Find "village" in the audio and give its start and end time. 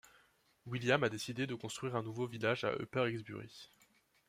2.25-2.63